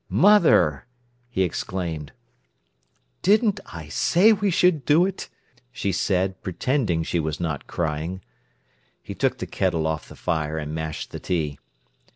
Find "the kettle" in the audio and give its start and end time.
9.37-9.85